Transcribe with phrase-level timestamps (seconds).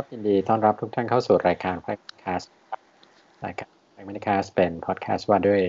[0.00, 2.52] ครับยินดีต้อนรับทุกท่านเข้าสู่รายการพอดแคสต์
[3.44, 3.68] รายการ
[4.08, 5.60] พอดแคสต์เป็นพอดแคสต์ว่าด้วย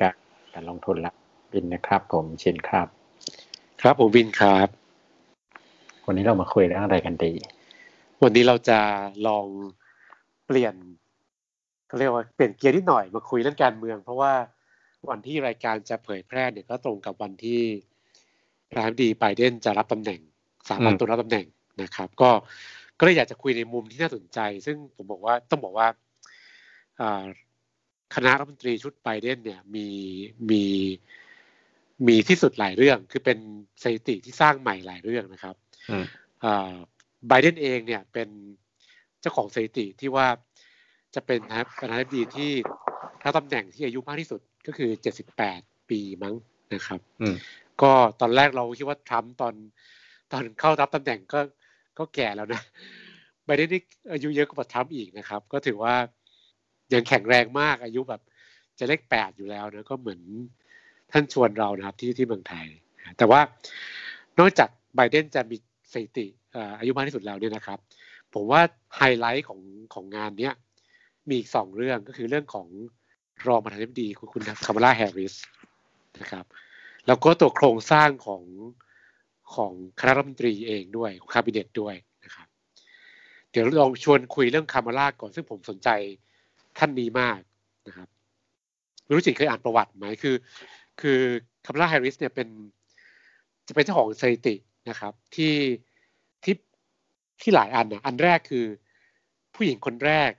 [0.00, 0.14] การ
[0.54, 1.12] การลงทุนและ
[1.52, 2.86] บินนะครับ ผมชินครับ
[3.82, 4.68] ครับผมวินครับ
[6.06, 7.32] วันนี้เรามาคุยเรื่องอะไรกันดี
[8.22, 8.78] วันนี้เราจะ
[9.26, 9.46] ลอง
[10.46, 10.74] เปลี่ยน
[11.86, 14.32] เขาเรียกว่าเปลี่ยนเกียร์นิดหน่อยมาคุยเรื่องการเมือง เพราะว่า
[15.10, 17.62] วันที่รายการจะเผยแพร่เนี่ยก็ตรงกับวันที่
[18.68, 20.20] ประธานาธิบดีไบเดนจะรับตำแหน่ง
[20.68, 21.46] สามัญตัวรับตำแหน่ง
[21.82, 22.30] นะครับ ก็
[23.02, 25.88] ก็เลยอยากจะคุยในมุมที่น่าสนใจ ซึ่งผมบอกว่าต้องบอกว่า
[28.14, 29.88] คณะรัฐมนตรีชุดไบเดนเนี่ยมี
[30.50, 30.62] มี
[32.06, 33.38] มีที่สุดหลายเรื่อง คือเป็น
[33.82, 35.54] สถิติที่สร้างใหม่หลายเรื่องนะครับ
[37.28, 38.28] ไบเดนเองเนี่ยเป็น
[39.20, 40.26] เจ้าของสถิติที่ว่า
[41.14, 41.40] จะเป็น
[41.78, 42.50] ประธานาธิบดีที่
[43.24, 46.34] รับตำแหน่งที่อายุมากที่สุดก็คือเจ็ดสิบแปดปีมั้ง
[46.74, 47.00] นะครับ
[47.82, 49.54] ก็ตอนแรกเราคิดว่าทรัมป์ตอน
[50.32, 51.40] ตอนเข้ารับตำแหน่งก็
[51.98, 52.62] ก็แก่แล้วนะ
[53.44, 55.94] ไบเดนนี่อายุเยอะกว่าทรัมป์อีกนะครับ ก็ถือว่า
[56.92, 58.20] ยังแข็งแรงมากอายุแบบ
[58.78, 60.20] จะเลขแปดอยู่แล้วนะก็เหมือน
[61.12, 62.66] ท่านชวนเรานะครับที่ที่เมืองไทย
[63.18, 63.40] แต่ว่า
[64.38, 65.56] นอกจากไบเดนจะมี
[65.92, 66.26] สถิติ
[66.78, 67.78] อายุมากที่สุดแล้วเนี่ยนะครับ
[68.34, 68.60] ผมว่า
[68.96, 69.60] ไฮไลท์ของ
[69.94, 70.54] ของงานเนี้ย
[71.28, 72.66] มีอีกสองเรื่องก็คือเรื่องของ
[73.46, 75.34] รองประธานาธิบดีคุณคุณคามาลาแฮร์ริส
[76.20, 76.44] นะครับ
[77.06, 78.42] แล้วก็ตัวโครงสร้างของ
[79.56, 81.94] ของคณะรัฐมนตรีเองด้วยของ cabinet ด้วย
[82.24, 82.46] นะครับ
[83.50, 85.88] เดี๋ยวลองชวนคุยเรื่องคามาลาก่อนซึ่งผมสนใจ
[86.78, 87.38] ท่านนี้มาก
[87.86, 88.08] นะครับ
[89.10, 90.34] รู้จักเคยอ่านประวัติไหมคือ
[91.00, 91.20] คือ
[91.64, 92.48] คามาลาแฮร์ริสเนี่ยเป็น
[93.66, 94.54] จะเป็นเจ้าของสถิติ
[94.88, 95.54] นะครับที่
[96.44, 96.54] ที่
[97.40, 98.64] ที่หลายอันนะอันแรกคือ
[99.54, 100.30] ผู้หญิงคนแรก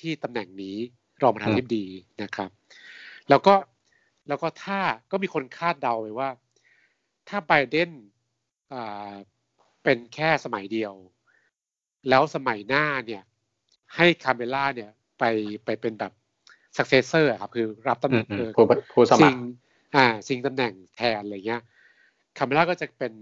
[0.00, 0.76] ที่ตำแหน่งนี้
[1.22, 1.86] รองประธานาธิบดี
[2.22, 2.50] นะครับ
[3.28, 3.54] แล้วก็
[4.28, 6.28] แล้วก็ถ้าก็มีคนคาดเดาไว้ว่า
[7.28, 7.90] ถ้าไบเดน
[9.84, 10.92] เป็นแค่สมัยเดียว
[12.08, 13.22] แล้วสมัยหน้าเนี่ย
[13.96, 15.24] ให้คาเมล่าเนี่ยไป
[15.64, 16.12] ไปเป็นแบบ
[16.76, 18.26] successor ครับ คือรับตำแหน่ง
[18.94, 19.40] ผู้สมัคร
[19.96, 21.62] อ่าชิงตำแหน่งแทนอะไรเงี้ย
[22.38, 23.12] คาเมล่าก็จะเป็น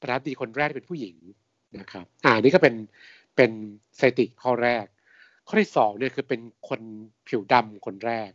[0.00, 1.16] ประธานาธิบดีคนแรกที่เป็นผู้หญิง
[1.78, 2.74] นะครับ อ่านี่ก็เป็น
[3.36, 3.50] เป็น
[3.98, 4.84] สถิติข้อแรก
[5.46, 6.80] ข้อที่สองเนี่ยคือเป็นคน
[7.28, 8.30] ผิวดำคนแรก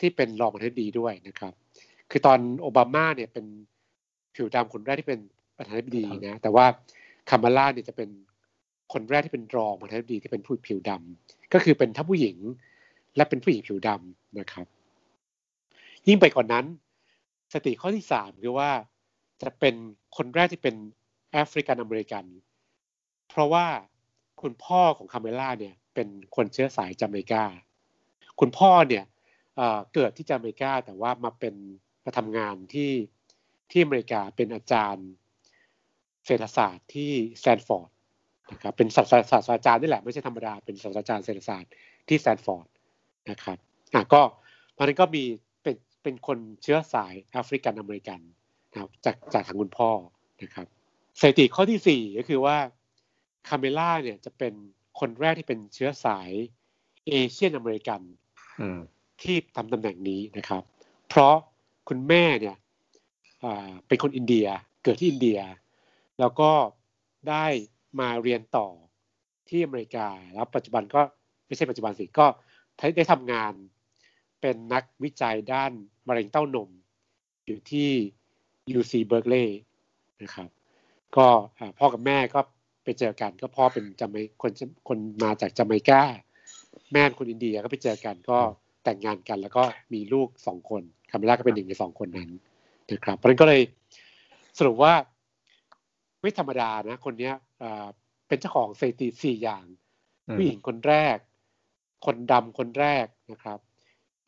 [0.00, 1.52] ที่เป็นรองประธานาธิบดีด้วยนะครับ
[2.10, 3.46] คือตอนโอบามาเนี่ยเป็น
[4.34, 5.20] ผิวดำคนแรกที่เป็น
[5.60, 6.66] ประธานาธิบดีนะแต่ว่า
[7.30, 8.08] คามาล่าเนี่ยจะเป็น
[8.92, 12.36] คนแรกที่เป็นรองประธานาธิบดีที่เป็นผู้ผิวดำก็คือเป็นทั้งผู้หญิง
[13.16, 14.66] และเป็นผู้หญิงผิวดำนะครับ
[16.08, 16.66] ยิ่งไปกว่านั้น
[17.54, 18.70] สถิติข้อที่สามคือว่า
[19.42, 19.74] จะเป็น
[20.16, 20.76] คนแรกที่เป็น
[21.32, 22.24] African American
[23.28, 23.66] เพราะว่า
[24.42, 27.44] คุณพ่อของคาเมล่าเนี่ยเป็นคนเชื้อสายจาเมกา
[28.40, 29.04] คุณพ่อเนี่ย
[29.94, 31.54] เกิดที่จาเมกาแต่ว่ามาเป็น
[32.04, 32.90] มาทำงานที่
[33.70, 35.08] ที่อเมริกาเป็นอาจารย์
[36.26, 37.90] เศรษฐศาสตร์ที่สแตนฟอร์ด
[38.52, 39.12] นะครับเป็นศาสต
[39.50, 41.70] ราจารย์นี่แหละไม่ใช่ธรรมดาเป็นศาสตราจารย์เศรษฐศาสตร์
[42.08, 42.68] ที่สแตนฟอร์ด
[43.30, 43.58] นะครับ
[43.94, 44.22] อะก็
[44.72, 45.24] เพราะนั้นก็มี
[45.62, 48.20] เป็นเป็นคนเชื้อสาย African American
[48.72, 49.90] นะครับจากจากทางคุณพ่อ
[50.42, 50.66] นะครับ
[51.20, 52.56] สถิติข้อที่สี่ก็คือว่า
[53.48, 54.54] คาเมล่าเนี่ยจะเป็น
[55.00, 56.30] คนแรกที่เป็นเชื้อสาย
[57.08, 58.00] Asian American
[59.22, 60.62] ที่ทำตำแหน่งนี้นะครับ
[61.08, 61.34] เพราะ
[61.88, 62.56] คุณแม่เนี่ย
[63.88, 64.46] เป็นคนอินเดีย
[64.84, 65.38] เกิดที่อินเดีย
[66.20, 66.52] แล้วก็
[67.28, 67.46] ได้
[68.00, 68.66] มาเรียนต่อ
[69.48, 71.00] ที่อเมริกา แล้วปัจจุบันก็
[71.46, 72.26] ไม่ใช่ปัจจุบันสิก็
[72.96, 73.52] ได้ทำงาน
[74.40, 75.72] เป็นนักวิจัยด้าน
[76.08, 76.70] มะเร็งเต้านม
[77.46, 77.90] อยู่ที่
[78.78, 79.48] UC Berkeley
[80.22, 80.48] นะครับ
[81.16, 81.26] ก็
[81.78, 82.40] พ่อกับแม่ก็
[82.84, 84.52] ไปเจอกันก็พ่อเป็นจามคน
[84.88, 86.02] คนมาจากจาเมกา
[86.92, 88.38] แม่คนอินเดียก็ไปเจอกันก็
[88.84, 92.30] แต่งงานกัน แล้วก็มีลูกสองคนคาเมล่าก็เป็นหนึ่งในสองคนนั้น
[92.90, 93.62] นะครับเพราะนั้นก็เลย
[94.58, 94.92] สรุปว่า
[96.20, 97.34] ไม่ธรรมดานะ คนเนี้ย
[98.28, 99.64] เป็นเจ้าของสถิติสี่อย่าง
[100.36, 101.16] ผู้หญิงคนแรก
[102.06, 103.58] คนดำคนแรกนะครับ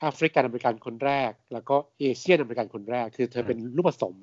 [0.00, 4.16] African American คนแรก แล้วก็ Asian American คนแรก คือเธอเป็นลูกผสม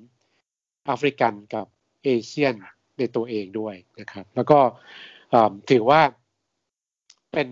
[0.86, 1.66] African กับ
[2.03, 2.53] Asian
[2.98, 4.60] ในตัวเองด้วยนะครับ แล้วก็
[5.72, 6.01] ถือว่า
[7.33, 7.50] เป็น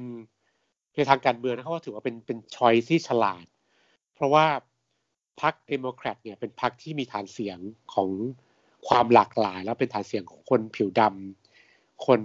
[0.95, 3.45] ในทางการเมืองนะเขาถือว่าเป็นเป็น choice ที่ฉลาด
[4.15, 4.45] เพราะว่า
[5.41, 7.59] พรรคเดโมแครตเนี่ยเป็นพรรคที่มีฐานเสียง
[7.93, 8.09] ของ
[8.87, 12.21] ความหลากหลาย แล้วเป็นฐานเสียงของคนผิวดำคน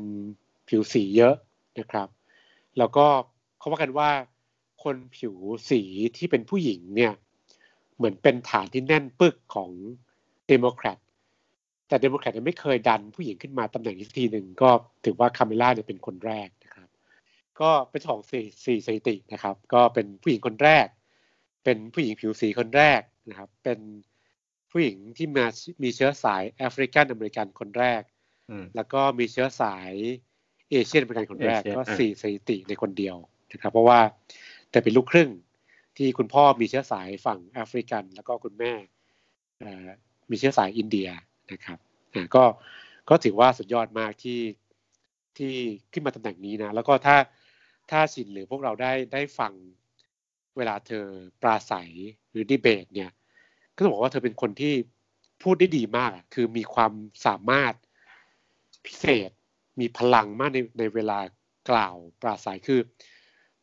[0.69, 1.35] ผิวสีเยอะ
[1.79, 2.09] นะครับ
[2.79, 3.07] แล้วก็
[3.59, 4.11] เขาว่ากันว่า
[4.85, 5.35] คนผิว
[5.71, 5.81] สี
[6.17, 7.13] ที่เป็นผู้หญิงเนี่ย
[7.97, 9.71] เหมือนเป็นฐานที่แน่นปึกของ
[10.49, 10.99] เดโมแครต
[11.89, 14.71] แต่เดโมแครตไม่เคยดันผู้หญิงขึ้นมาตำแหน่งนี้ทีหนึ่งก็
[15.05, 16.89] ถือว่าคาเมล่าเนี่ยเป็นคนแรกนะครับ
[17.61, 20.87] ก็เป็นของสี่สี่สถิตินะครับ ก็เป็นผู้หญิงคนแรก
[21.65, 23.79] เป็นผู้หญิงผิวสีคนแรกนะครับ เป็น
[24.73, 25.47] ผู้หญิงที่มา
[25.83, 28.03] มีเชื้อสายแอฟริกันอเมริกันคนแรก
[28.77, 29.93] แล้วก็มีเชื้อสาย
[30.71, 33.17] เอเชียนเป็นการคนแรกเอเชียก็อะสี่สถิติในคนเดียว
[33.53, 34.01] นะครับ เพราะว่า
[34.71, 35.31] เธอเป็นลูกครึ่ง
[35.97, 38.73] ที่คุณพ่อมีเชื้อสายฝั่งแอฟริกัน แล้วก็คุณแม่
[39.61, 39.89] เอ่อ
[40.31, 41.09] มีเชื้อสายอินเดีย
[41.53, 41.79] นะครับ
[42.15, 42.45] อ่าก็
[43.09, 44.41] ก็ถือว่าสุดยอดมากที่
[45.39, 45.55] ที่
[45.93, 47.17] ขึ้นมาตำแหน่งนี้นะ แล้วก็ถ้า
[47.91, 49.53] ถ้าชินหรือพวกเราได้ได้ฟัง
[50.57, 51.07] เวลาเธอ
[51.43, 51.91] ปราศัย
[52.31, 53.11] หรือดีเบตเนี่ย
[53.75, 54.75] ก็ต้องบอกว่าเธอเป็นคนที่
[55.43, 56.93] พูดได้ดีมาก คือมีความ
[57.27, 57.75] สามารถ
[58.87, 59.31] พิเศษ
[59.81, 61.19] มีพลังมากในในเวลา
[61.71, 62.81] กล่าวปราศัยคือ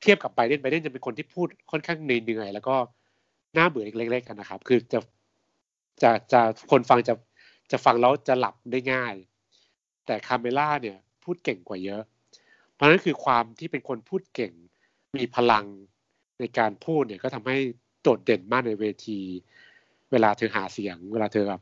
[0.01, 2.75] เทียบกับไบเดนไบเดนจะเป็นคนที่พูดค่อนข้างเหนื่อยๆแล้วก็
[3.57, 4.99] น่าเบื่อเล็กๆกันนะครับ คือจะ
[6.01, 6.41] จะจะ
[6.71, 7.13] คนฟังจะ
[7.71, 9.13] จะฟังแล้วจะหลับได้ง่าย
[10.05, 12.01] แต่คาเมล่าเนี่ยพูดเก่งกว่าเยอะ
[12.73, 14.53] เพราะฉะนั้นคือความที่เป็นคนพูดเก่ง
[15.17, 15.65] มีพลัง
[16.39, 17.57] ในการพูดเนี่ยก็ทำให้
[18.01, 19.19] โดดเด่นมากในเวที
[20.11, 21.61] เวลาเธอหาเสียง เวลาเธอแบบ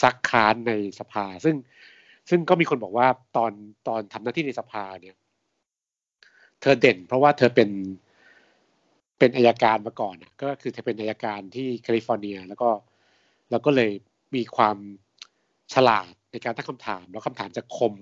[0.00, 1.56] ซักค้านในสภา ซึ่ง
[2.30, 3.06] ซึ่งก็มีคนบอกว่า
[3.36, 3.52] ตอน
[3.88, 5.16] ตอนทำหน้าที่ในสภาเนี่ย
[6.60, 7.70] เธอเด่น เพราะว่าเธอเป็น
[9.18, 12.70] เป็นอัยการมาก่อนอะก็คือเธอเป็นอัยการที่แคลิฟอร์เนีย แล้วก็
[13.50, 13.90] แล้วก็เลย
[14.34, 14.76] มีความ
[15.74, 17.94] ฉลาดในการตั้งคำถาม แล้วคำถามจะคม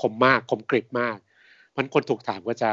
[0.00, 1.18] คมมากคมกริบมาก
[1.76, 2.72] มันคนถูกถามก็จะ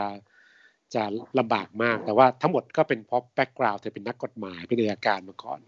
[0.95, 1.03] จะ
[1.39, 5.59] ลำบากมาก แต่ว่าทั้งหมดก็เป็นเพราะ background เธอเป็นนักกฎหมายเป็นอัยการมาก่อน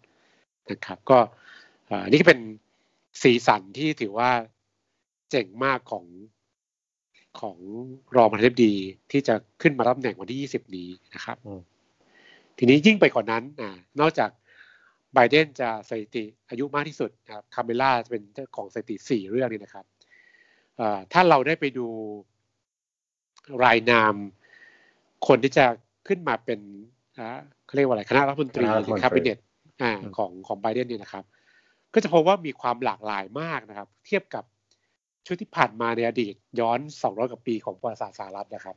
[0.72, 1.20] นะครับ ก็
[1.88, 2.40] เอ่อนี่ก็เป็น
[3.22, 4.32] สีสันที่ถือว่า
[5.30, 6.06] เจ๋งมากของ
[7.40, 7.58] ของ
[8.16, 8.76] รองประธานาธิบดี
[9.12, 11.62] ที่จะขึ้นมารับตำแหน่งวันที่ 20 นี้นะครับอืม
[12.58, 13.70] ทีนี้ยิ่งไปกว่านั้นอ่า
[14.00, 14.30] นอกจาก
[15.14, 19.86] ไบเดนจะสถิติอายุมากที่สุดนะครับคาเมล่าจะเป็นเจ้าของสถิติสี่เรื่องนี้นะครับ
[20.78, 21.88] เอ่อถ้าเราได้ไปดู
[23.64, 24.14] รายนาม
[25.28, 25.66] คนที่จะ
[26.08, 26.60] ขึ้นมาเป็น
[27.18, 29.38] อ่าเขาเรียกว่าอะไรคณะรัฐมนตรีคณะรัฐหรืมอนตรีคาบิเนต
[29.81, 31.24] อ่าอืมของของไบเดนเนี่ยนะครับ
[31.94, 34.44] ก็จะพบว่ามีความหลากหลายมากนะครับ เทียบกับ
[35.25, 38.75] ชุดที่ผ่านมาในอดีตย้อน 200 กว่าปีของประวัติศาสตร์สหรัฐนะครับ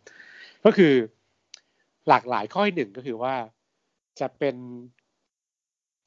[0.64, 0.94] ก็คือ
[2.08, 3.34] หลากหลายข้อที่หนึ่งก็คือว่า
[4.20, 4.56] จะเป็น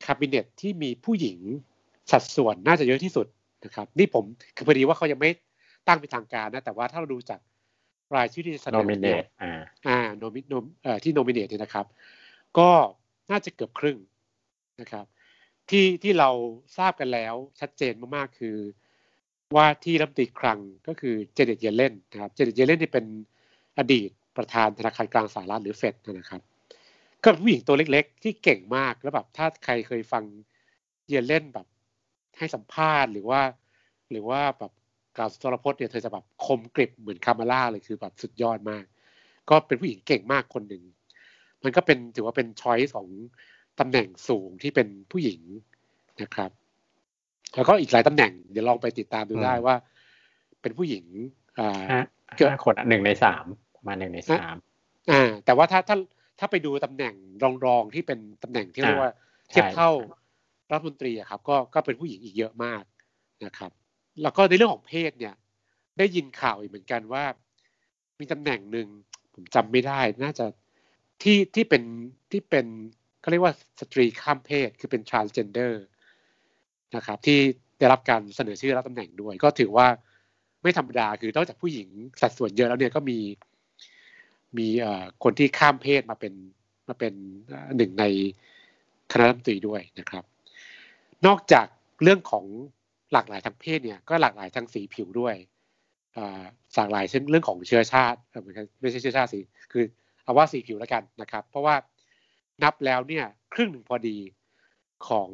[0.06, 1.38] คาบิเนตที่มีผู้หญิง
[2.12, 3.28] สัดส่วนน่าจะเยอะที่สุด
[3.66, 4.24] นะครับ นี่ผม
[4.56, 5.30] คือพอดีว่าเขายังไม่
[5.88, 7.40] ตั้งเป็นทางการนะ แต่ว่าถ้าเราดูจาก
[8.16, 10.54] รายชื่อที่จะเสนโนอมิเนเนี่ยตอ่าอ่าโนมิโน
[10.84, 11.86] เอ่อที่โนมิเนตเนี่ยนะครับ
[12.58, 12.70] ก็
[13.32, 13.98] น่าจะเกือบครึ่ง
[14.82, 15.06] นะครับ
[15.70, 16.30] ที่ที่เรา
[16.78, 18.58] ทราบกันแล้วชัดเจนมากๆ คือ
[19.56, 23.06] ว่าที่รัฐมนตรีคลังก็คือเจเน็ตเยเลนนะครับเจเน็ตเยเลนนี่เป็น
[23.78, 26.42] อดีตประธานธนาคารกลางสหรัฐหรือเฟดนะครับ
[27.24, 30.24] ก็ผู้หญิงตัวเล็กๆ ที่เก่งมากแล้วแบบถ้าใครเคยฟัง
[31.10, 31.68] เยเลนแบบ
[32.38, 33.42] ให้สัมภาษณ์หรือว่า
[34.12, 34.72] หรือว่าแบบ
[35.18, 38.86] กล่าวสุนทรพจน์เนี่ยเธอจะแบบคมกริบเหมือนคามาล่าเลยคือแบบสุดยอดมาก
[39.50, 40.84] ก็เป็นผู้หญิงเก่งมากคนหนึ่ง
[41.64, 43.08] มันก็เป็นถือว่าเป็นช้อยส์ของ
[43.82, 45.42] ตำแหน่งสูงที่เป็นผู้หญิง
[46.22, 46.52] นะครับ
[47.56, 49.76] แล้วก็อีกหลายตำแหน่งเดี๋ยวลองไปติดตามดูอืมได้ว่า
[50.62, 51.06] เป็นผู้หญิง
[51.60, 52.02] อ่าห้า
[52.36, 53.46] เกือบห้าคนอะหนึ่งในสาม
[53.76, 54.56] ประมาณหนึ่งในสาม
[55.12, 55.98] อ่า แต่ว่าถ้าถ้า
[56.40, 57.16] ถ้าไปดูตำแหน่ง
[57.66, 59.12] รองๆที่เป็นตำแหน่งที่เรียกว่า
[59.52, 59.90] ใช่เทียบเท่า
[60.72, 62.84] รัฐมนตรีอะครับ ก็ก็เป็นผู้หญิงอีกเยอะมาก
[63.46, 63.72] นะครับ
[64.22, 65.36] แล้วก็ในเรื่องของเพศเนี่ย
[65.98, 67.24] ได้ยินข่าวอีกเหมือนกันว่า
[68.20, 68.88] มีตำแหน่งหนึ่ง
[69.34, 70.46] ผมจำไม่ได้ น่าจะ
[71.24, 71.84] ที่ที่เป็น
[72.32, 72.66] ที่เป็น
[73.22, 75.74] เขาเรียกว่าสตรีข้ามเพศคือเป็น transgender
[76.96, 77.40] นะครับที่
[77.80, 79.88] ได้รับการเสนอชื่อรับตำแหน่งด้วย ก็ถือว่า
[80.64, 81.88] ไม่ธรรมดาคือนอกจากผู้หญิง
[82.22, 83.20] สัดส่วนเยอะแล้วเนี่ยก็มี
[84.58, 86.34] มีเอ่อคนที่ข้ามเพศมาเป็น
[86.90, 87.14] มาเป็น
[87.78, 88.06] หนึ่งใน
[89.12, 90.24] คณะรัฐมนตรีด้วยนะครับ
[91.26, 91.68] นอกจาก
[92.04, 92.46] เรื่องของ
[93.14, 95.36] หลากหลายทางเพศเนี่ยก็หลากหลายทางสีผิวด้วย
[96.18, 96.42] อ่า
[96.76, 99.40] หลากหลายเช่นเรื่องของเชื้อชาติเออไม่ใช่เชื้อชาติสิ
[99.72, 99.84] คือ
[100.24, 101.76] เอาว่าสีผิวแล้วกันนะครับ เพราะว่า
[102.64, 104.18] นับแล้วเนี่ยครึ่งหนึ่งพอดี
[105.08, 105.30] ของ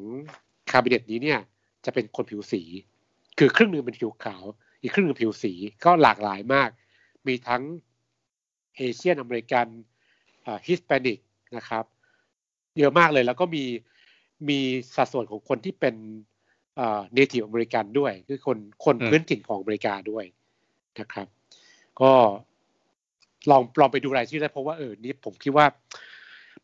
[0.71, 1.39] คาบิเนตนี้เนี่ย
[1.85, 2.61] จะเป็นคนผิวสี
[3.39, 4.43] คือครึ่งหนึ่งเป็นผิวขาว
[4.81, 5.53] อีกครึ่งหนึ่งผิวสี
[5.85, 6.69] ก็หลากหลายมาก
[7.27, 7.63] มีทั้ง
[8.77, 9.67] เอเชียนอเมริกัน
[10.67, 11.19] ฮิสแปนิก
[11.57, 11.83] นะครับ
[12.77, 13.63] เยอะมากเลยแล้วก็มี
[14.49, 14.59] มี
[14.95, 15.95] สัดส่วนของคนที่เป็น
[16.77, 20.25] Native American ด้วย คือคนคนพื้นถิ่นของอเมริกาด้วย
[20.99, 21.27] นะครับ
[22.01, 22.11] ก็
[23.49, 25.65] ลองลองไปดูรายชื่อได้เพราะว่าเออนี่ผมคิดว่า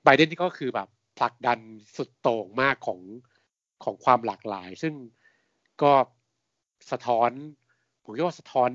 [0.04, 1.60] ไบเดนนี่ก็คือแบบผลักดัน
[1.96, 3.00] สุดโต่งมากของ
[3.84, 4.94] ของความหลากหลาย ซึ่ง
[5.82, 5.92] ก็
[6.92, 7.30] สะท้อน
[8.04, 8.70] ผมคิดว่าสะท้อน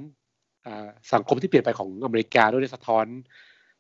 [0.66, 3.04] อาสังคมที่เปลี่ยนไปของอเมริกาด้วยและสะท้อน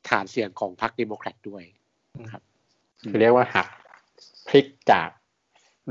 [0.08, 1.62] ฐานเสียงของพรรคเดโมแครตด้วย
[2.32, 2.42] ครับ
[3.08, 3.68] คือเรียกว่าหัก
[4.48, 5.10] พลิกจาก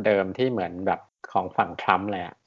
[0.05, 2.37] เดิมที่เหมือนแบบของฝั่งทรัมป์เลยอะ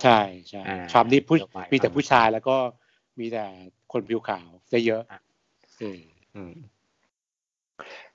[0.00, 2.56] ใช่ใช่อ่าทรัมป์นี่ผู้นโยบายมีแต่ผู้ชายแล้วก็
[3.20, 3.44] มีแต่
[3.92, 5.20] คนผิวขาวซะเยอะอะ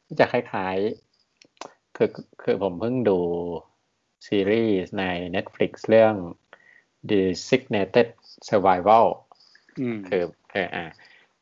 [0.06, 2.10] เอออืมจะคล้ายๆ คือ
[2.44, 3.20] คือผมเพิ่งดู
[4.28, 5.04] ซีรีส์ใน
[5.36, 6.16] Netflix เรื่อง
[7.12, 8.08] Designated
[8.50, 9.06] Survival
[9.80, 10.86] อืมคือคคืออ่า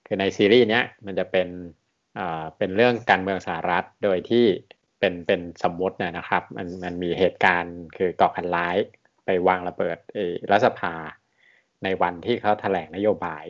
[0.05, 1.47] คือในซีรีส์เนี้ยมันจะเป็น
[2.19, 4.45] อ่าเป็นเรื่องการเมืองสหรัฐโดยที่
[4.99, 8.77] เป็นเป็นสมมตินะครับ มันมันมีเหตุการณ์คือก่อการร้าย
[9.25, 10.19] ไปวางระเบิดเอ
[10.51, 10.93] รัฐสภา
[11.83, 13.45] ในวันที่เขาแถลงนโยบาย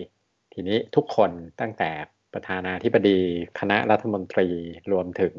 [0.53, 1.91] ทีนี้ทุกคนตั้งแต่
[2.33, 3.19] ประธานาธิบดี
[3.59, 4.47] คณะรัฐมนตรี
[4.91, 5.33] รวมถึง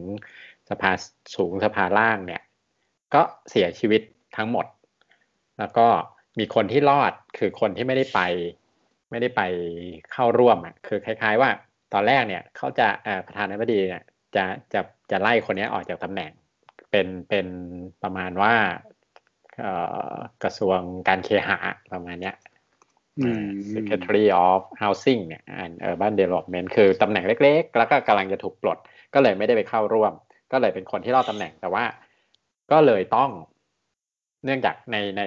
[0.70, 0.92] สภา
[1.36, 2.42] สูงสภาล่างเนี่ย
[3.14, 4.02] ก็เสียชีวิต
[4.36, 4.66] ทั้งหมด
[5.58, 5.86] แล้วก็
[6.38, 8.20] มีคนที่รอดคือคนที่ไม่ได้ไป
[9.10, 9.42] ไม่ได้ไป
[10.12, 11.50] เข้าร่วมอะคือคล้าย ๆ ว่า
[11.92, 12.88] ตอนแรกเนี่ยเขาจะ
[13.26, 14.02] ประธานาธิบดีเนี่ย
[14.36, 16.30] จะจะจะไล่คนนี้ออกจากตำแหน่ง
[16.90, 17.46] เป็นเป็น
[18.02, 18.54] ประมาณว่า
[20.42, 22.34] กระทรวงการเคหะประมาณเนี้ย
[23.75, 28.78] Secretary of Housing เนี่ย and Urban Development คือตำแหน่งเล็กๆ แล้วก็กำลังจะถูกปลด
[29.14, 30.12] ก็เลยไม่ได้ไปเข้าร่วม
[30.52, 31.85] ก็เลยเป็นคนที่รอดตำแหน่ง แต่ว่า
[32.73, 33.30] ก็เลยต้อง
[34.44, 35.23] เนื่องจากในใน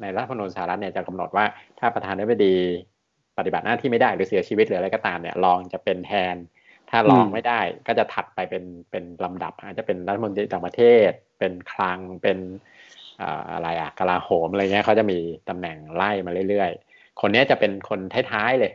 [0.00, 1.44] ในรัฐธรรมนูญสหรัฐเนี่ยจะกำหนดว่า
[1.78, 2.56] ถ้าประธานาธิบดี
[3.38, 6.36] ปฏิบัติหน้าที่ไม่ได้หรือเสียชีวิตหรืออะไรก็ตามเนี่ยรองจะเป็นแทน
[6.90, 12.38] ถ้ารองไม่ได้ก็จะถัดไปเป็นเป็นลำดับ อาจจะเป็นรัฐมนตรีต่างประเทศ เป็นคลังเป็น
[13.52, 15.18] อะไรอะกลาโหมอะไรเงี้ยเขาจะมี
[15.48, 16.89] ตำแหน่งไล่มาเรื่อยๆ
[17.20, 18.00] คนนี้จะเป็นคน
[18.32, 18.72] ท้ายๆเลย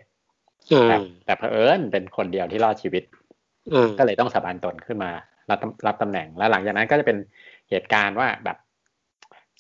[0.90, 3.04] แต่แต่เผอิญเป็นคนเดียวที่รอดชีวิต
[3.98, 5.12] ก็เลยต้องสาบานตนขึ้นมา
[5.50, 7.18] รับรับตำแหน่งแล้วหลังจากนั้นก็จะเป็น
[7.70, 8.58] เหตุการณ์ว่าแบบ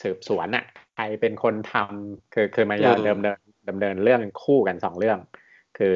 [0.01, 0.65] สืบสวนอะ
[0.96, 3.39] ใครเป็นคนทำคือคือมาเดิมเดิน
[3.70, 5.20] ดำเนินเรื่องคู่กันสองเรื่อง
[5.77, 5.96] คือ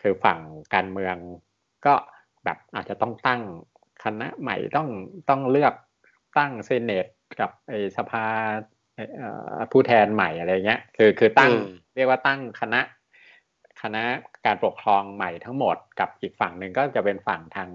[0.00, 0.38] คือฝั่ง
[0.74, 1.16] การเมือง
[1.86, 1.94] ก็
[2.44, 3.40] แบบอาจจะต้องตั้ง
[4.04, 4.88] คณะใหม่ต้อง
[5.28, 5.74] ต้องเลือก
[6.38, 7.06] ตั้งเซเนต
[7.40, 8.24] กับไอสภา
[9.72, 11.50] ผู้แทนใหม่อะไรเงี้ย คือคือตั้ง
[11.96, 12.80] เรียกว่าตั้งคณะ
[13.82, 14.02] คณะ
[14.46, 17.68] การปกครองใหม่ทั้งหมดกับอีกฝั่งหนึ่งก็จะเป็นฝั่งทาง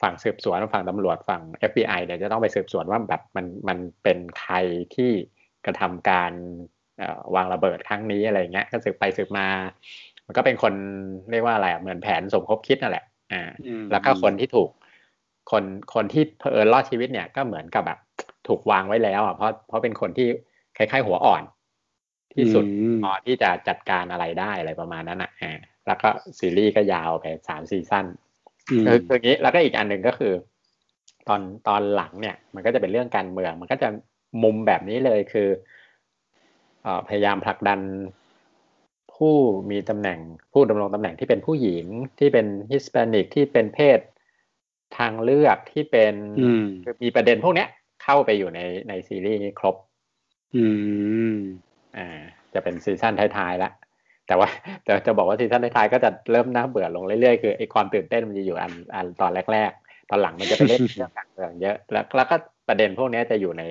[0.00, 4.54] ฝั่งสืบสวนฝั่งตำรวจฝั่ง FBI เดี๋ยวจะต้องไปสืบสวนว่าแบบมันมันเป็นใคร
[4.94, 5.10] ที่
[5.66, 6.32] กระทำการ
[7.34, 9.48] วางระเบิดครั้งนี้อะไรเงี้ยก็สืบไปสืบมา
[10.26, 10.74] มันก็เป็นคน
[11.30, 13.42] เรียกว่าอะไรเหมือนแผนสมคบคิดนั่นแหละอ่า
[13.90, 14.70] แล้วก็คนที่ถูก
[15.50, 17.98] คนคนที่เพอรอดชีวิตเนี่ยก็เหมือนกับแบบ
[18.48, 20.28] ถูกวางไว้แล้วอะเพราะเพราะเป็นคนที่
[20.76, 21.42] คล้ายๆหัวอ่อน
[22.34, 22.64] ที่สุด
[23.02, 28.06] พอที่จะจัดการอะไรได้อะไรประมาณนั้นอะอ่าแล้วก็ซีรีส์ก็ยาวไปสามซีซั่น
[28.86, 30.32] คืออย่างนี้แล้วก็อีกอันหนึ่งก็คือ
[31.28, 33.88] ตอนตอนหลังเนี่ย มันก็จะเป็นเรื่องการเมือง มันก็จะ
[34.42, 35.48] มุมแบบนี้เลยคือ
[37.08, 37.80] พยายามผลักดัน
[39.14, 39.34] ผู้
[39.70, 40.18] มีตำแหน่ง
[40.52, 41.84] ผู้ดำรงตำแหน่งที่เป็นผู้หญิง
[42.18, 43.98] ที่เป็นฮิสแปนิกที่เป็นเพศ
[44.98, 46.14] ทางเลือกที่เป็น
[47.02, 47.68] มีประเด็นพวกเนี้ย
[48.02, 49.76] เข้าไปอยู่ในในซีรีส์นี้ครบ
[50.56, 50.64] อื
[51.32, 51.34] ม
[51.98, 52.20] อ่า
[52.54, 53.72] จะเป็นซีซั่นท้ายๆแล้ว
[54.26, 54.48] แต่ว่า
[54.84, 62.36] แต่จะบอกว่าซีซั่นท้ายๆก็จะเริ่มน่าเบื่อลงเรื่อยๆคือไอ้ความตื่นเต้นมันจะอยู่อันอันตอนแรก ๆ ตอนหลังมันจะไปเล่นเรื่องการเมืองเยอะ แล้วแล้วก็
[62.68, 63.62] ประเด็นพวกนี้จะอยู่ใน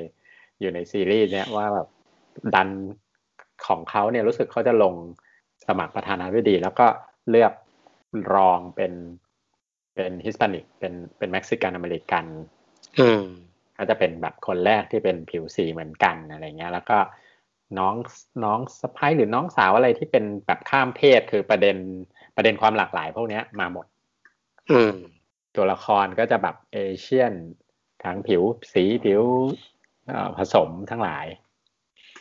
[0.62, 1.88] อยู่ในซีรีส์เนี้ยว่าแบบ
[2.56, 2.70] ดัน
[3.68, 4.94] ของเขาเนี่ยรู้สึกเขาจะลง
[5.68, 6.88] สมัครประธานาธิบดี แล้วก็
[7.30, 7.54] เลือก
[8.36, 8.94] รองเป็น
[9.96, 12.26] เป็น Hispanic เป็นเป็น Mexican American
[12.96, 16.98] เขาจะเป็นแบบคนแรกที่เป็นผิวสีเหมือนกันอะไรเงี้ย แล้วก็
[17.80, 17.96] น้อง
[18.44, 21.78] น้องสะใภ้หรือน้องสาวอะไรที่เป็นแบบข้ามเพศคือประเด็น
[22.36, 23.86] ประเด็นความหลากหลายพวกนี้มาหมด
[25.56, 27.34] ตัวละครก็จะแบบ Asian
[28.04, 28.44] ทั้งผิว
[28.74, 29.24] สีผิว
[30.38, 31.26] ผสมทั้งหลาย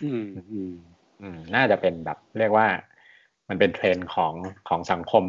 [0.02, 0.72] อืมอืม
[1.22, 2.66] อืมน่าจะเป็นแบบเรียกว่า
[3.48, 4.34] มันเป็นเทรนด์ของ
[4.68, 5.24] ของสังคม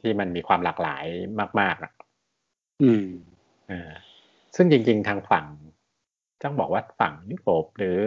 [0.00, 1.04] ที่มันมีความหลากหลาย
[1.60, 1.92] มาก ๆอะ
[2.82, 3.06] อืม
[3.70, 3.90] อ่า
[4.56, 5.46] ซึ่งจริง ๆ ทางฝั่ง
[6.42, 7.98] ต้องบอกว่าฝั่งยุโรปหรือ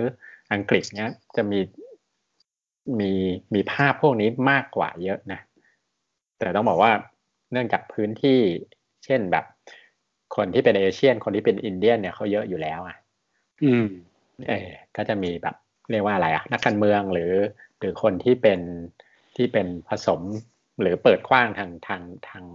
[0.54, 1.60] อังกฤษเนี้ยจะมี
[3.00, 3.12] มี
[3.54, 5.40] มีภาพพวกนี้มากกว่าเยอะนะ
[6.40, 6.92] แต่ต้องบอกว่า
[7.52, 8.40] เนื่องจากพื้นที่
[9.06, 9.46] เช่นแบบ
[10.36, 12.98] คนที่เป็นเอเชียน คนที่เป็นอินเดียนเนี่ยเขาเยอะอยู่แล้วอะ
[13.64, 13.88] อืม
[14.50, 15.56] เออก็จะมีแบบ
[15.92, 17.34] เรียกว่าอะไรอะนักการเมืองหรือ
[17.80, 18.60] หรือคนที่เป็น
[19.36, 20.22] ที่เป็นผสม
[20.82, 22.46] หรือเปิดกว้างทางทางทาง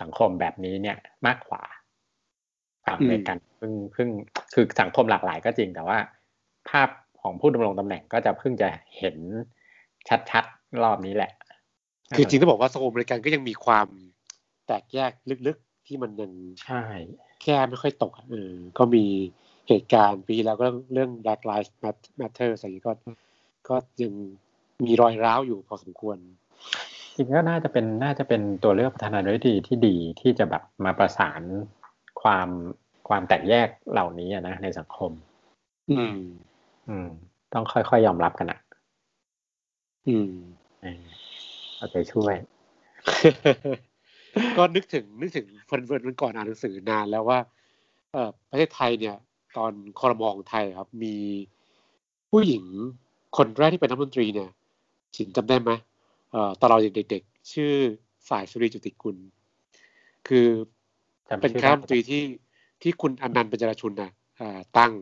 [0.00, 1.62] สังคมแบบนี้เนี่ยมากกว่า
[2.88, 4.08] ฝั่งอเมริกันเพิ่งเพิ่ง
[4.54, 5.98] คือสังคมหลากหลายก็จริงแต่ว่า
[6.68, 6.88] ภาพ
[7.22, 8.68] ของผู้ดำรงตำแหน่งก็จะเพิ่งจะ
[8.98, 9.16] เห็น
[10.30, 11.32] ชัดๆรอบนี้แหละ
[12.16, 13.86] คือจริงต้องบอกว่าสังคมอเมริกันก็ยังมีความ
[14.66, 15.12] แตกแยก
[15.46, 16.30] ลึกๆที่มันยัง
[16.64, 16.82] ใช่
[17.42, 19.04] แค่ไม่ค่อยตกเออก็มี
[19.68, 21.70] เหตุการณ์ปีแล้วก็เรื่อง Black Lives
[22.20, 22.92] Matter อะไรก็
[23.68, 24.12] ก็ยัง
[24.86, 26.16] มีรอยร้าวอยู่พอสมควร
[27.16, 31.42] จริงก็น่าจะเป็นน่าจะเป็นตัวเลือกประธานาธิบดีที่ดีที่จะแบบมาประสาน
[32.22, 32.48] ความ
[33.08, 35.10] ความแตกแยกเหล่านี้นะในสังคม
[35.90, 36.16] อืม
[36.88, 37.08] อืม
[37.52, 38.60] ต้องค่อยๆยอมรับกันอะ
[40.08, 40.32] อืม
[41.76, 42.34] เอาใจช่วย
[44.56, 47.38] ก็นึกถึงนึกถึงเฟิร์นเฟิร์นก่อนอ่านหนังสือนานแล้วว่า
[48.12, 49.16] เออประเทศไทยเนี่ย
[49.56, 51.16] ตอนครม.ของไทยครับ มี
[52.30, 52.64] ผู้หญิง
[53.36, 54.50] คนแรกที่เป็นรัฐมนตรีเนี่ย
[55.16, 55.70] เฟิร์นจำได้ไหม
[56.32, 56.78] เอ่อตอนเรา
[57.10, 57.72] เด็กๆชื่อ
[58.30, 59.16] สายสุรี จุติกุล
[60.28, 60.77] คือจำ
[61.36, 62.22] เป็นชื่อคณะรัฐมนตรีที่
[62.82, 64.92] ที่คุณอานันท์ปันยารชุนนะอ่าตั้ง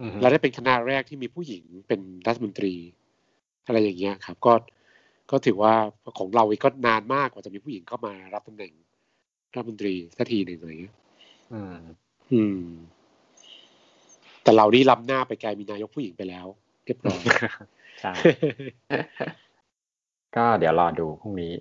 [0.00, 2.74] อือฮึและได้เป็นคณะแรกที่มีผู้หญิงเป็นรัฐมนตรี
[3.66, 4.52] อะไรอย่างเงี้ยครับ ก็
[5.30, 5.74] ก็ถือว่า
[6.18, 8.72] ของเราเองก็นานมากกว่าจะมีผู้หญิงเข้ามารับตำแหน่ง
[9.54, 10.94] รัฐมนตรีสักทีหนึ่งอะไรเงี้ย
[11.52, 11.76] อืม
[12.32, 12.60] อืม
[14.42, 16.46] แต่เรานี่ล้ำหน้าไปไกลมีนายกผู้หญิงไปแล้ว
[16.84, 17.20] เรียบร้อย
[18.00, 18.12] ใช่
[20.36, 21.52] ก็เดี๋ยวรอดูพรุ่งนี้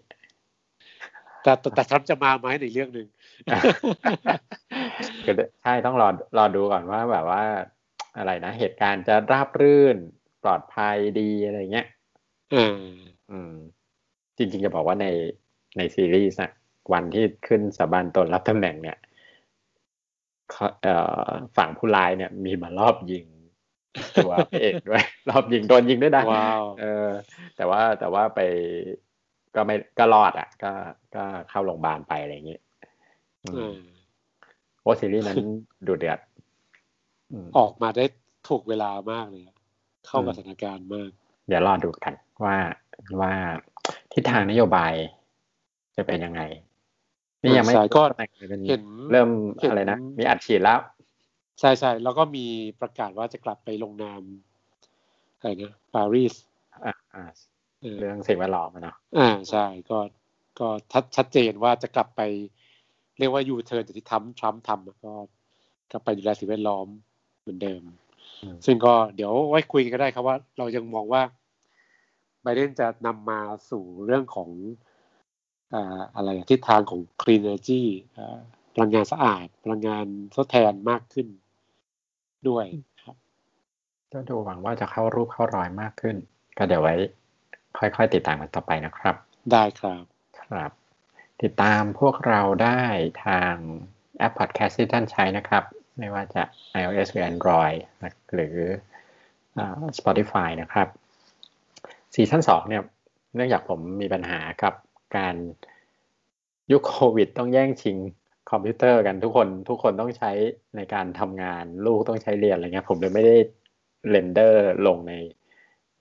[1.46, 3.08] แต่แต่แต่ทรัมป์จะมาไหมในเรื่องหนึ่ง
[5.25, 7.44] คือใช่ต้องรอรอดูก่อนว่าแบบว่า
[8.18, 9.98] อะไรนะ เหตุการณ์จะราบรื่น
[10.44, 11.88] ปลอดภัยดีอะไรเงี้ย
[12.56, 12.78] อ่า
[13.32, 13.54] อืม
[14.38, 15.08] จริงๆจะบอกว่าใน
[15.78, 16.52] ในซีรีส์นะ
[16.94, 18.98] วันที่ขึ้นสาบานตนรับตำแหน่งเนี่ย
[20.52, 20.96] เขาเอ่
[21.28, 23.25] อฝั่งผู้ร้ายเนี่ย มีมารอบยิง
[24.24, 27.10] ตัวพระเอกด้วย รอบยิงโดนยิงด้วยนะว้าวเออ
[27.58, 28.40] แต่ว่าแต่ว่าไป
[29.56, 30.72] ก็ไม่ก็รอดอะ ก็
[31.16, 32.62] ก็เข้าโรงพยาบาลไปอะไรอย่างเงี้ย
[33.44, 33.78] อืมอ่า
[34.82, 35.38] โอ้ซีรีส์นั้น
[35.88, 36.20] ดูเดือด
[37.32, 38.06] อืมออกมาได้
[38.50, 39.56] ถูกเวลามากเลยอะ
[40.08, 41.10] เข้ากับอืมสถานการณ์มาก
[41.48, 42.14] เดี๋ยวรอดูกัน
[42.46, 42.58] ว่า
[43.22, 43.34] ว่า
[44.14, 44.94] ทิศทางนโยบาย
[45.96, 46.42] จะเป็นยังไง
[47.42, 50.80] นี่ยังไม่ใช่ก็แต่งเลยเป็นเห็นเริ่มเห็นอะไรนะ มีอัดฉีดแล้ว
[51.60, 52.46] ใช่ใช่แล้วก็มี
[52.82, 54.22] ประกาศว่าจะกลับไปลงนาม
[55.38, 56.34] อะไรนะปารีส
[56.86, 57.24] อ่าอ่า
[57.82, 59.98] เออเรื่องสิ่งแวดล้อมอะเนาะอ่าใช่ก็
[60.60, 62.22] ก็ชัดชัดเจนว่าจะกลับไป
[63.20, 65.13] เรียกว่ายูเทิร์นจากที่ทำทรัมป์ทำอะก็
[65.91, 66.88] กลับไปดูแลสิ่งแวดล้อม
[67.41, 67.82] เหมือนเดิม
[68.44, 71.22] อืมซึ่งก็เดี๋ยวไว้คุยกันก็ได้ครับว่า เรายังมองว่า
[72.41, 73.39] ไบเดนจะนำมา
[73.70, 74.50] สู่เรื่องของ
[75.74, 77.82] อ่าอะไรอะทิศทางของ clean energy
[78.17, 78.39] อ่า
[78.74, 80.05] พลังงานสะอาด พลังงาน
[80.36, 81.27] ทดแทนมากขึ้น
[82.48, 82.65] ด้วย
[83.03, 83.15] ครับ
[84.13, 86.16] ก็ดูหวังว่าจะเข้ารูปเข้ารอยมากขึ้น
[86.57, 86.96] ก็เดี๋ยวไว้
[87.79, 89.16] ค่อยๆ ติดตามกันต่อไปนะครับ
[89.51, 90.03] ได้ครับ
[90.44, 90.72] ครับ
[91.44, 92.81] ติดตามพวกเราได้
[93.25, 93.53] ทาง
[94.18, 95.64] แอปพอดแคสต์ที่ท่านใช้นะครับ
[95.98, 96.44] ไม่ว่าจะ
[96.79, 98.55] iOS หรือ Android นะหรือ
[99.57, 100.88] อ่า Spotify นะครับ
[102.14, 102.83] ซีซั่นสองเนี่ย
[103.35, 104.74] เนื่องจากผมมีปัญหากับ
[105.18, 105.35] การ
[106.72, 107.98] ยุคโควิด ต้องแย่งชิง
[108.51, 110.31] คอมพิวเตอร์กันทุกคนทุกคนต้องใช้
[110.75, 113.38] ในการทำงานลูกต้องใช้เรียนอะไรเงี้ยผมเลยไม่ได้
[114.10, 115.14] render ลงใน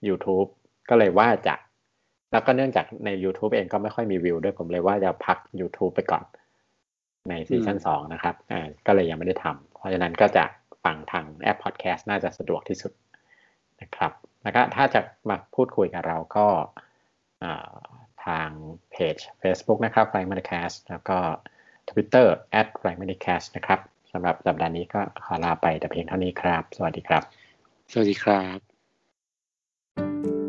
[0.09, 0.49] YouTube
[0.89, 1.55] ก็เลยว่าจะ
[2.35, 6.25] แล้วก็เนื่องจากใน YouTube เองก็ไม่ค่อยมีวิวด้วยผมเลยว่าจะพัก YouTube ไปก่อน
[7.29, 10.45] ใน season อืมสองนะครับอ่าก็เลยยังไม่ได้ทำเพราะฉะนั้นก็จะ
[10.85, 12.93] ฟังทางแอปพอดแคสต์น่าจะสะดวกที่สุด
[13.81, 16.47] นะครับแล้วก็ถ้าจะมาพูดคุยกับเราก็
[17.43, 17.75] อ่า
[18.27, 18.49] ทาง
[18.91, 21.19] เพจ Facebook นะครับ f l y m a n c a s t แล้วก็
[21.91, 22.27] Twitter
[22.61, 23.81] at f l y m a n c a s t นะครับ
[24.13, 27.23] สำหรับสัปดาห์นี้ก็ขอลาไปแต่เพียงเท่านี้ครับ สวัสดีครับ
[27.93, 30.44] สวัสดีครับ